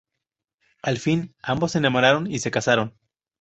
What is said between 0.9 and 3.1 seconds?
fin, ambos se enamoraron y se casaron.